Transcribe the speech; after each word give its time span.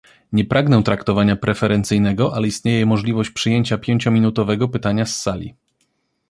Nie 0.31 0.45
pragnę 0.45 0.83
traktowania 0.83 1.35
preferencyjnego, 1.35 2.33
ale 2.35 2.47
istnieje 2.47 2.85
możliwość 2.85 3.29
przyjęcia 3.29 3.77
pięciominutowego 3.77 4.67
pytania 4.67 5.05
z 5.05 5.21
sali 5.21 5.55